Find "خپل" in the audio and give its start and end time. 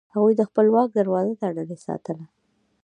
0.49-0.65